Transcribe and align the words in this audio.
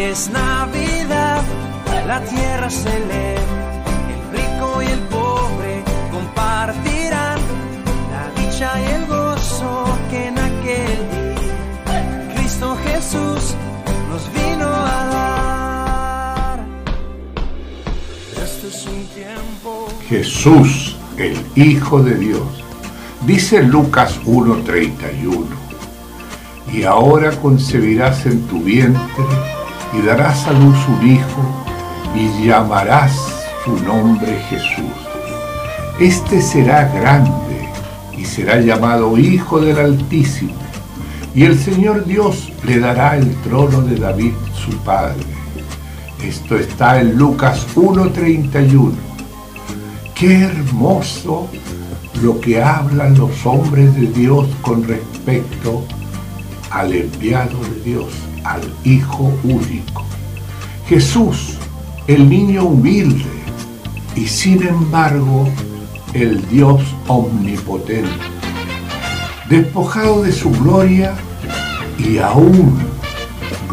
es 0.00 0.30
Navidad, 0.30 1.42
la 2.06 2.20
tierra 2.22 2.70
se 2.70 2.88
lee, 2.88 3.36
el 4.14 4.22
rico 4.32 4.82
y 4.82 4.86
el 4.86 5.00
pobre 5.00 5.84
compartirán 6.10 7.38
la 8.10 8.42
dicha 8.42 8.72
y 8.80 8.84
el 8.94 9.06
gozo 9.06 9.84
que 10.10 10.28
en 10.28 10.38
aquel 10.38 10.98
día 11.10 12.34
Cristo 12.34 12.76
Jesús 12.84 13.54
nos 14.08 14.32
vino 14.32 14.66
a 14.66 15.06
dar. 15.12 16.66
Este. 18.42 18.70
Jesús, 20.08 20.96
el 21.18 21.36
Hijo 21.56 22.02
de 22.02 22.14
Dios. 22.14 22.64
Dice 23.26 23.62
Lucas 23.62 24.18
1:31, 24.24 25.46
y 26.72 26.84
ahora 26.84 27.32
concebirás 27.32 28.24
en 28.24 28.46
tu 28.46 28.60
vientre 28.60 29.59
y 29.92 30.02
darás 30.02 30.46
a 30.46 30.52
luz 30.52 30.78
un 30.88 31.08
hijo 31.08 31.42
y 32.14 32.46
llamarás 32.46 33.12
su 33.64 33.76
nombre 33.84 34.40
Jesús. 34.48 34.92
Este 35.98 36.40
será 36.40 36.88
grande 36.88 37.68
y 38.16 38.24
será 38.24 38.60
llamado 38.60 39.18
Hijo 39.18 39.60
del 39.60 39.78
Altísimo, 39.78 40.54
y 41.34 41.44
el 41.44 41.58
Señor 41.58 42.04
Dios 42.04 42.52
le 42.64 42.80
dará 42.80 43.16
el 43.16 43.34
trono 43.42 43.82
de 43.82 43.96
David 43.96 44.32
su 44.54 44.76
padre. 44.78 45.24
Esto 46.22 46.56
está 46.56 47.00
en 47.00 47.16
Lucas 47.16 47.66
1:31. 47.74 48.92
Qué 50.14 50.42
hermoso 50.42 51.48
lo 52.22 52.40
que 52.40 52.62
hablan 52.62 53.16
los 53.16 53.46
hombres 53.46 53.94
de 53.94 54.06
Dios 54.08 54.48
con 54.60 54.86
respecto 54.86 55.84
al 56.70 56.92
enviado 56.92 57.58
de 57.62 57.90
Dios, 57.90 58.08
al 58.44 58.62
Hijo 58.84 59.32
único. 59.44 60.04
Jesús, 60.86 61.58
el 62.06 62.28
niño 62.28 62.64
humilde 62.64 63.24
y 64.16 64.26
sin 64.26 64.66
embargo 64.66 65.48
el 66.14 66.46
Dios 66.48 66.82
omnipotente, 67.06 68.10
despojado 69.48 70.22
de 70.22 70.32
su 70.32 70.50
gloria 70.50 71.14
y 71.98 72.18
aún 72.18 72.76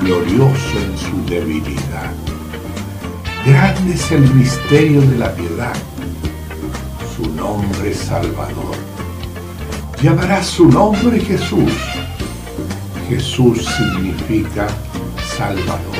glorioso 0.00 0.78
en 0.78 0.98
su 0.98 1.30
debilidad. 1.30 2.12
Grande 3.46 3.94
es 3.94 4.10
el 4.10 4.34
misterio 4.34 5.00
de 5.00 5.18
la 5.18 5.34
piedad 5.34 5.72
su 7.16 7.30
nombre 7.30 7.94
Salvador. 7.94 8.76
Llamará 10.02 10.42
su 10.42 10.68
nombre 10.68 11.18
Jesús. 11.18 11.72
Jesús 13.08 13.64
significa 13.64 14.66
Salvador. 15.36 15.96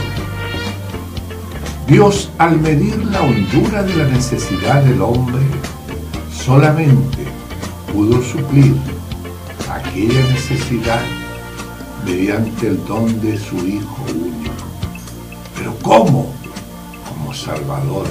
Dios 1.87 2.31
al 2.39 2.61
medir 2.61 2.97
la 3.05 3.23
hondura 3.23 3.85
de 3.85 3.95
la 3.95 4.09
necesidad 4.09 4.83
del 4.83 5.01
hombre, 5.01 5.43
solamente 6.33 7.25
pudo 7.93 8.21
suplir 8.23 8.75
aquella 9.71 10.21
necesidad 10.33 11.01
mediante 12.05 12.69
el 12.69 12.85
don 12.87 13.20
de 13.20 13.39
su 13.39 13.57
Hijo 13.57 14.05
único. 14.11 14.53
Pero 15.57 15.77
¿cómo? 15.83 16.33
Como 17.09 17.33
Salvador. 17.33 18.07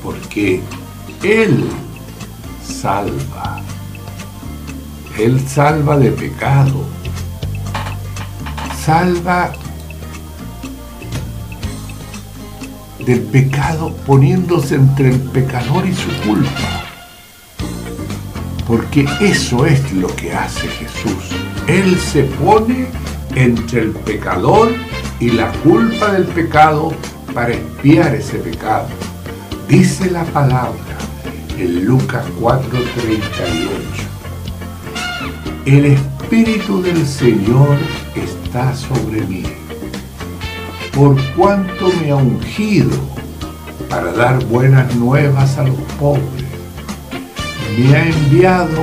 Porque 0.00 0.62
él 1.24 1.64
salva. 2.64 3.60
Él 5.18 5.40
salva 5.48 5.96
de 5.96 6.12
pecado. 6.12 6.93
Salva 8.84 9.50
del 13.06 13.20
pecado 13.22 13.94
poniéndose 14.06 14.74
entre 14.74 15.10
el 15.10 15.20
pecador 15.20 15.86
y 15.86 15.94
su 15.94 16.10
culpa. 16.26 16.84
Porque 18.66 19.06
eso 19.20 19.64
es 19.64 19.90
lo 19.92 20.08
que 20.14 20.34
hace 20.34 20.68
Jesús. 20.68 21.30
Él 21.66 21.98
se 21.98 22.24
pone 22.24 22.88
entre 23.34 23.80
el 23.80 23.90
pecador 23.92 24.72
y 25.18 25.30
la 25.30 25.50
culpa 25.62 26.12
del 26.12 26.24
pecado 26.24 26.92
para 27.32 27.54
expiar 27.54 28.14
ese 28.14 28.36
pecado. 28.38 28.88
Dice 29.66 30.10
la 30.10 30.24
palabra 30.24 30.98
en 31.58 31.86
Lucas 31.86 32.24
4:38. 32.38 34.04
El 35.64 35.86
Espíritu 36.34 36.82
del 36.82 37.06
Señor 37.06 37.78
está 38.16 38.74
sobre 38.74 39.20
mí, 39.22 39.44
por 40.92 41.16
cuanto 41.34 41.92
me 42.00 42.10
ha 42.10 42.16
ungido 42.16 42.90
para 43.88 44.10
dar 44.12 44.44
buenas 44.46 44.92
nuevas 44.96 45.56
a 45.58 45.62
los 45.62 45.76
pobres. 45.96 46.44
Me 47.78 47.94
ha 47.94 48.08
enviado 48.08 48.82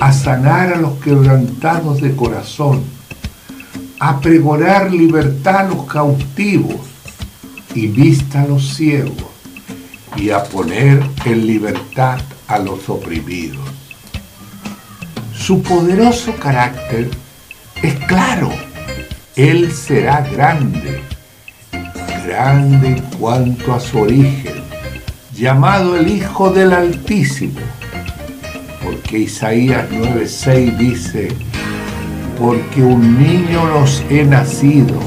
a 0.00 0.14
sanar 0.14 0.72
a 0.72 0.78
los 0.78 0.98
quebrantados 1.00 2.00
de 2.00 2.16
corazón, 2.16 2.82
a 4.00 4.18
pregonar 4.20 4.90
libertad 4.90 5.66
a 5.66 5.74
los 5.74 5.84
cautivos 5.84 6.80
y 7.74 7.88
vista 7.88 8.44
a 8.44 8.46
los 8.46 8.76
ciegos 8.76 9.26
y 10.16 10.30
a 10.30 10.42
poner 10.42 11.02
en 11.26 11.46
libertad 11.46 12.18
a 12.48 12.58
los 12.58 12.88
oprimidos. 12.88 13.81
Su 15.42 15.60
poderoso 15.60 16.36
carácter 16.36 17.10
es 17.82 17.94
claro. 18.06 18.48
Él 19.34 19.72
será 19.72 20.20
grande, 20.20 21.00
grande 22.24 22.86
en 22.86 23.00
cuanto 23.18 23.74
a 23.74 23.80
su 23.80 24.02
origen, 24.02 24.62
llamado 25.34 25.96
el 25.96 26.06
Hijo 26.06 26.50
del 26.50 26.72
Altísimo, 26.72 27.58
porque 28.84 29.18
Isaías 29.18 29.84
9:6 29.90 30.78
dice, 30.78 31.28
porque 32.38 32.80
un 32.80 33.18
niño 33.18 33.66
nos 33.66 34.00
he 34.10 34.22
nacido, 34.24 35.00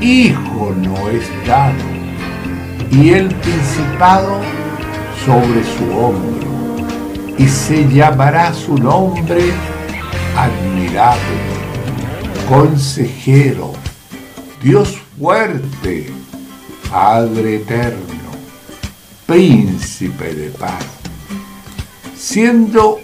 hijo 0.00 0.74
no 0.82 1.08
es 1.10 1.24
dado 1.46 1.84
y 2.90 3.10
el 3.10 3.28
principado 3.36 4.40
sobre 5.24 5.62
su 5.62 5.96
hombro, 5.96 6.57
y 7.38 7.48
se 7.48 7.88
llamará 7.88 8.52
su 8.52 8.76
nombre 8.76 9.52
admirable, 10.36 11.18
consejero, 12.48 13.72
Dios 14.62 14.98
fuerte, 15.18 16.12
Padre 16.90 17.56
eterno, 17.56 18.30
príncipe 19.26 20.34
de 20.34 20.50
paz. 20.50 20.84
Siendo 22.16 22.98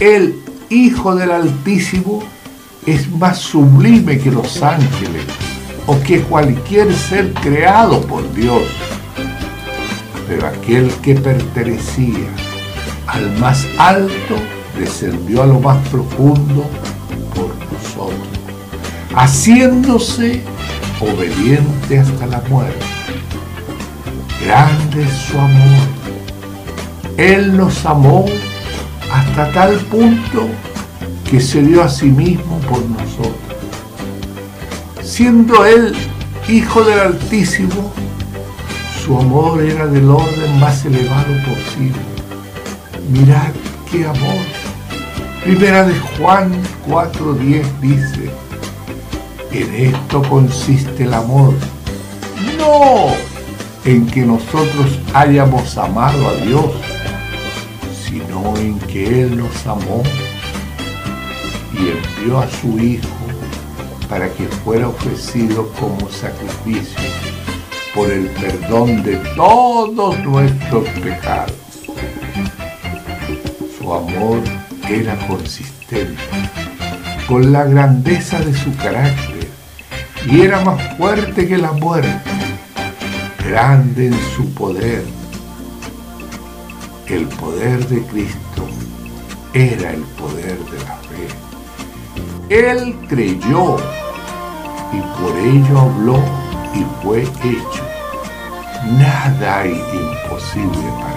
el 0.00 0.40
Hijo 0.68 1.14
del 1.14 1.30
Altísimo, 1.30 2.22
es 2.84 3.10
más 3.10 3.38
sublime 3.38 4.18
que 4.18 4.30
los 4.30 4.62
ángeles 4.62 5.24
o 5.86 5.98
que 6.00 6.20
cualquier 6.22 6.92
ser 6.92 7.32
creado 7.34 8.00
por 8.02 8.32
Dios 8.34 8.62
pero 10.26 10.46
aquel 10.48 10.90
que 11.02 11.14
pertenecía 11.14 12.26
al 13.16 13.38
más 13.38 13.66
alto 13.78 14.36
descendió 14.78 15.42
a 15.42 15.46
lo 15.46 15.58
más 15.58 15.78
profundo 15.88 16.68
por 17.34 17.48
nosotros, 17.72 18.28
haciéndose 19.14 20.42
obediente 21.00 21.98
hasta 21.98 22.26
la 22.26 22.42
muerte. 22.50 22.84
Grande 24.44 25.02
es 25.02 25.12
su 25.12 25.38
amor. 25.38 25.86
Él 27.16 27.56
nos 27.56 27.86
amó 27.86 28.26
hasta 29.10 29.50
tal 29.52 29.76
punto 29.86 30.46
que 31.28 31.40
se 31.40 31.62
dio 31.62 31.82
a 31.82 31.88
sí 31.88 32.06
mismo 32.06 32.58
por 32.68 32.84
nosotros. 32.84 33.34
Siendo 35.02 35.64
Él 35.64 35.94
Hijo 36.48 36.84
del 36.84 37.00
Altísimo, 37.00 37.92
su 39.02 39.18
amor 39.18 39.62
era 39.62 39.86
del 39.86 40.10
orden 40.10 40.60
más 40.60 40.84
elevado 40.84 41.32
posible. 41.44 42.15
Mirad 43.08 43.52
qué 43.90 44.04
amor. 44.04 44.44
Primera 45.44 45.86
de 45.86 45.94
Juan 46.18 46.52
4.10 46.88 47.80
dice, 47.80 48.30
en 49.52 49.74
esto 49.74 50.22
consiste 50.28 51.04
el 51.04 51.14
amor. 51.14 51.54
No 52.58 53.14
en 53.84 54.06
que 54.06 54.22
nosotros 54.22 54.98
hayamos 55.14 55.78
amado 55.78 56.28
a 56.28 56.34
Dios, 56.44 56.72
sino 58.04 58.56
en 58.56 58.76
que 58.80 59.22
Él 59.22 59.36
nos 59.36 59.66
amó 59.66 60.02
y 61.72 61.90
envió 61.90 62.40
a 62.40 62.50
su 62.50 62.76
Hijo 62.80 63.06
para 64.08 64.28
que 64.32 64.48
fuera 64.48 64.88
ofrecido 64.88 65.70
como 65.78 66.08
sacrificio 66.10 66.98
por 67.94 68.10
el 68.10 68.26
perdón 68.30 69.04
de 69.04 69.16
todos 69.36 70.18
nuestros 70.24 70.88
pecados. 70.88 71.65
Amor 73.94 74.40
era 74.88 75.16
consistente 75.26 76.22
con 77.26 77.52
la 77.52 77.64
grandeza 77.64 78.40
de 78.40 78.54
su 78.54 78.74
carácter 78.76 79.48
y 80.26 80.40
era 80.40 80.60
más 80.62 80.96
fuerte 80.96 81.46
que 81.46 81.56
la 81.56 81.72
muerte, 81.72 82.20
grande 83.44 84.08
en 84.08 84.18
su 84.34 84.52
poder. 84.54 85.04
El 87.06 87.26
poder 87.26 87.86
de 87.86 88.02
Cristo 88.06 88.66
era 89.52 89.92
el 89.92 90.02
poder 90.02 90.58
de 90.58 90.78
la 90.78 90.96
fe. 90.96 91.28
Él 92.48 92.96
creyó 93.08 93.76
y 94.92 95.00
por 95.20 95.38
ello 95.38 95.80
habló 95.80 96.18
y 96.74 96.84
fue 97.02 97.22
hecho. 97.22 97.84
Nada 98.98 99.60
hay 99.60 99.70
imposible 99.70 100.88
para. 101.00 101.15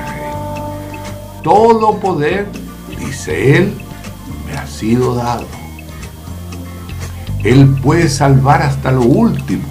Todo 1.44 2.00
poder, 2.00 2.47
dice 3.00 3.57
él, 3.57 3.74
me 4.45 4.57
ha 4.57 4.68
sido 4.68 5.15
dado. 5.15 5.45
Él 7.44 7.75
puede 7.81 8.09
salvar 8.09 8.62
hasta 8.62 8.91
lo 8.91 9.01
último. 9.01 9.68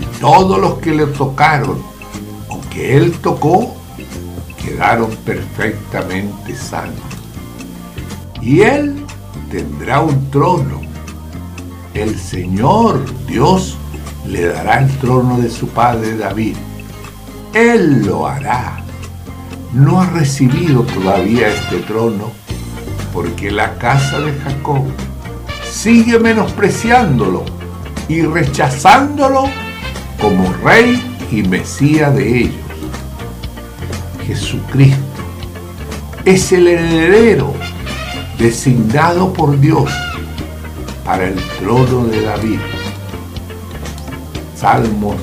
Y 0.00 0.20
todos 0.20 0.60
los 0.60 0.78
que 0.78 0.92
le 0.94 1.06
tocaron 1.06 1.82
o 2.48 2.60
que 2.70 2.96
él 2.96 3.12
tocó, 3.20 3.74
quedaron 4.62 5.10
perfectamente 5.24 6.54
sanos. 6.54 6.94
Y 8.40 8.60
él 8.60 9.04
tendrá 9.50 10.00
un 10.00 10.30
trono. 10.30 10.80
El 11.94 12.18
Señor 12.18 13.04
Dios 13.26 13.76
le 14.26 14.46
dará 14.46 14.80
el 14.80 14.98
trono 14.98 15.38
de 15.38 15.50
su 15.50 15.68
padre 15.68 16.16
David. 16.16 16.56
Él 17.52 18.04
lo 18.06 18.26
hará. 18.26 18.83
No 19.74 20.00
ha 20.00 20.06
recibido 20.06 20.82
todavía 20.82 21.48
este 21.48 21.78
trono 21.80 22.30
porque 23.12 23.50
la 23.50 23.74
casa 23.74 24.20
de 24.20 24.32
Jacob 24.32 24.84
sigue 25.68 26.20
menospreciándolo 26.20 27.44
y 28.08 28.22
rechazándolo 28.22 29.44
como 30.20 30.52
rey 30.62 31.02
y 31.32 31.42
mesía 31.42 32.10
de 32.10 32.42
ellos. 32.42 32.54
Jesucristo 34.24 35.02
es 36.24 36.52
el 36.52 36.68
heredero 36.68 37.52
designado 38.38 39.32
por 39.32 39.58
Dios 39.58 39.90
para 41.04 41.24
el 41.24 41.34
trono 41.58 42.06
de 42.06 42.20
David. 42.22 42.60
Salmos 44.54 45.16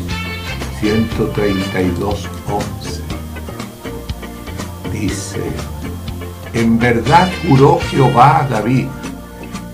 132, 0.82 2.28
11. 2.28 2.41
Dice, 5.02 5.42
en 6.54 6.78
verdad 6.78 7.28
juró 7.48 7.80
Jehová 7.90 8.44
a 8.44 8.48
David, 8.48 8.86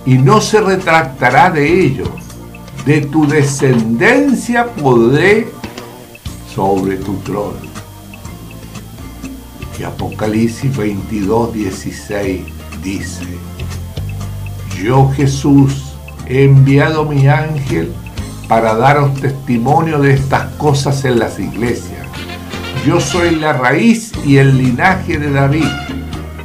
y 0.05 0.17
no 0.17 0.39
se 0.39 0.61
retractará 0.61 1.49
de 1.49 1.81
ello. 1.85 2.05
De 2.85 3.01
tu 3.01 3.27
descendencia 3.27 4.67
podré 4.67 5.49
sobre 6.55 6.95
tu 6.95 7.17
trono. 7.17 7.57
Y 9.77 9.83
Apocalipsis 9.83 10.75
22, 10.77 11.53
16 11.53 12.41
dice, 12.81 13.25
yo 14.81 15.11
Jesús 15.11 15.93
he 16.25 16.45
enviado 16.45 17.03
mi 17.03 17.27
ángel 17.27 17.91
para 18.47 18.75
daros 18.75 19.13
testimonio 19.15 19.99
de 19.99 20.13
estas 20.13 20.53
cosas 20.53 21.03
en 21.03 21.19
las 21.19 21.37
iglesias. 21.37 22.06
Yo 22.87 23.01
soy 23.01 23.35
la 23.35 23.51
raíz 23.51 24.13
y 24.25 24.37
el 24.37 24.57
linaje 24.57 25.19
de 25.19 25.29
David, 25.29 25.67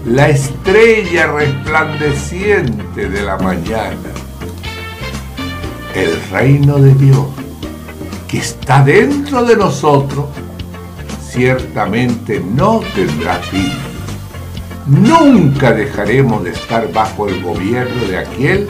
la 0.04 0.28
estrella 0.28 1.28
resplandeciente 1.28 3.08
de 3.08 3.22
la 3.22 3.38
mañana. 3.38 4.10
El 5.94 6.20
reino 6.32 6.78
de 6.78 6.94
Dios 6.96 7.26
que 8.26 8.38
está 8.38 8.82
dentro 8.82 9.44
de 9.44 9.56
nosotros 9.56 10.26
ciertamente 11.24 12.40
no 12.40 12.80
tendrá 12.92 13.36
fin. 13.36 13.70
Nunca 14.88 15.70
dejaremos 15.70 16.42
de 16.42 16.50
estar 16.50 16.92
bajo 16.92 17.28
el 17.28 17.40
gobierno 17.40 18.04
de 18.06 18.18
aquel 18.18 18.68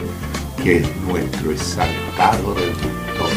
que 0.63 0.77
es 0.81 0.97
nuestro 1.09 1.53
exaltado 1.53 2.53
redentor. 2.53 3.31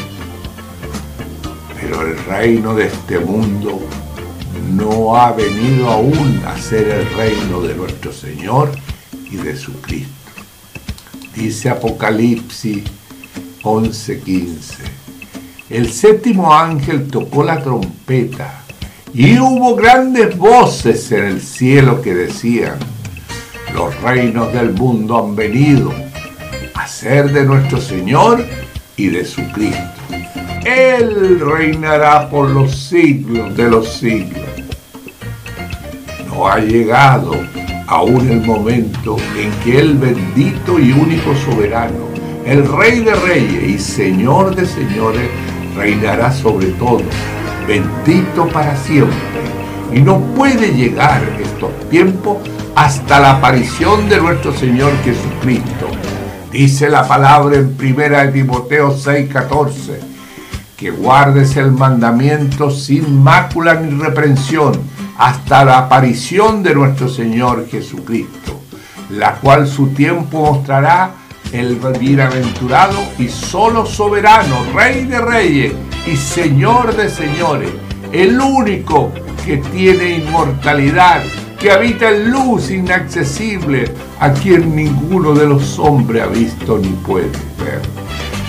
Pero 1.79 2.01
el 2.01 2.17
reino 2.25 2.75
de 2.75 2.87
este 2.87 3.17
mundo 3.19 3.79
no 4.75 5.15
ha 5.15 5.31
venido 5.31 5.89
aún 5.89 6.41
a 6.45 6.57
ser 6.57 6.89
el 6.89 7.09
reino 7.15 7.61
de 7.61 7.75
nuestro 7.75 8.11
Señor 8.11 8.71
y 9.31 9.37
de 9.37 9.55
su 9.55 9.73
Cristo. 9.81 10.13
Dice 11.33 11.69
Apocalipsis 11.69 12.83
11:15. 13.63 14.83
El 15.69 15.91
séptimo 15.91 16.53
ángel 16.53 17.07
tocó 17.07 17.43
la 17.43 17.61
trompeta 17.61 18.63
y 19.13 19.39
hubo 19.39 19.75
grandes 19.75 20.37
voces 20.37 21.11
en 21.11 21.25
el 21.25 21.41
cielo 21.41 22.01
que 22.01 22.13
decían, 22.13 22.77
los 23.73 23.99
reinos 24.01 24.51
del 24.53 24.73
mundo 24.73 25.17
han 25.23 25.35
venido 25.35 25.93
a 26.73 26.87
ser 26.87 27.31
de 27.31 27.45
nuestro 27.45 27.79
Señor 27.79 28.45
y 28.97 29.07
de 29.07 29.25
su 29.25 29.41
Cristo. 29.51 30.01
Él 30.65 31.39
reinará 31.39 32.29
por 32.29 32.49
los 32.49 32.75
siglos 32.75 33.55
de 33.55 33.69
los 33.69 33.87
siglos. 33.87 34.54
No 36.35 36.49
ha 36.49 36.59
llegado 36.59 37.31
aún 37.87 38.29
el 38.29 38.41
momento 38.41 39.15
en 39.37 39.51
que 39.63 39.79
el 39.79 39.97
bendito 39.97 40.77
y 40.77 40.91
único 40.91 41.33
soberano, 41.33 42.09
el 42.45 42.67
Rey 42.67 42.99
de 42.99 43.15
Reyes 43.15 43.63
y 43.63 43.79
Señor 43.79 44.53
de 44.53 44.65
Señores, 44.65 45.29
reinará 45.77 46.33
sobre 46.33 46.67
todo 46.71 47.03
bendito 47.65 48.49
para 48.49 48.75
siempre. 48.75 49.15
Y 49.93 50.01
no 50.01 50.19
puede 50.35 50.73
llegar 50.73 51.21
estos 51.41 51.71
tiempos 51.89 52.39
hasta 52.75 53.21
la 53.21 53.37
aparición 53.37 54.09
de 54.09 54.19
nuestro 54.19 54.53
Señor 54.53 54.91
Jesucristo. 55.05 55.87
Dice 56.51 56.89
la 56.89 57.07
palabra 57.07 57.55
en 57.55 57.77
primera 57.77 58.29
Timoteo 58.29 58.93
6:14, 58.93 60.01
que 60.75 60.91
guardes 60.91 61.55
el 61.55 61.71
mandamiento 61.71 62.69
sin 62.71 63.23
mácula 63.23 63.75
ni 63.75 63.97
reprensión 63.97 64.94
hasta 65.17 65.63
la 65.63 65.77
aparición 65.79 66.61
de 66.63 66.75
nuestro 66.75 67.07
Señor 67.07 67.67
Jesucristo, 67.69 68.61
la 69.09 69.35
cual 69.35 69.67
su 69.67 69.87
tiempo 69.89 70.41
mostrará 70.41 71.11
el 71.51 71.75
bienaventurado 71.99 72.97
y 73.17 73.27
solo 73.29 73.85
soberano, 73.85 74.65
Rey 74.73 75.05
de 75.05 75.19
Reyes 75.19 75.73
y 76.05 76.17
Señor 76.17 76.95
de 76.95 77.09
señores, 77.09 77.69
el 78.11 78.39
único 78.39 79.11
que 79.45 79.57
tiene 79.57 80.17
inmortalidad, 80.17 81.21
que 81.59 81.71
habita 81.71 82.09
en 82.09 82.31
luz 82.31 82.69
inaccesible, 82.69 83.91
a 84.19 84.31
quien 84.31 84.75
ninguno 84.75 85.33
de 85.33 85.47
los 85.47 85.79
hombres 85.79 86.23
ha 86.23 86.27
visto 86.27 86.77
ni 86.77 86.89
puede 86.89 87.29
ver, 87.57 87.81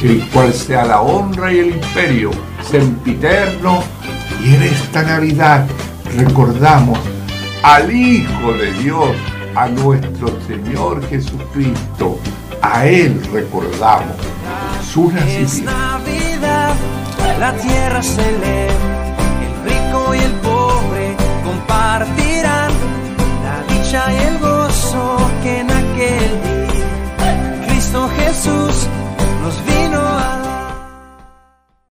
el 0.02 0.26
cual 0.30 0.52
sea 0.52 0.84
la 0.84 1.00
honra 1.00 1.52
y 1.52 1.58
el 1.58 1.68
imperio 1.76 2.30
sempiterno, 2.68 3.82
y 4.44 4.54
en 4.54 4.62
esta 4.64 5.02
Navidad 5.02 5.66
recordamos 6.16 6.98
al 7.62 7.92
Hijo 7.94 8.52
de 8.52 8.72
Dios, 8.74 9.16
a 9.54 9.68
nuestro 9.68 10.28
Señor 10.46 11.06
Jesucristo, 11.08 12.18
a 12.62 12.86
Él 12.86 13.20
recordamos 13.32 14.16
su 14.92 15.10
nacimiento. 15.12 15.70
La 17.38 17.52
tierra 17.52 18.02
se 18.02 18.22
lee, 18.22 18.72
el 19.44 19.70
rico 19.70 20.14
y 20.14 20.18
el 20.18 20.32
pobre 20.40 21.16
compartirán 21.44 22.72
la 23.44 23.74
dicha 23.74 24.10
y 24.10 24.16
el 24.28 24.38
gozo 24.38 25.16
que 25.42 25.60
en 25.60 25.70
aquel 25.70 26.30
día 26.42 27.66
Cristo 27.66 28.08
Jesús 28.16 28.88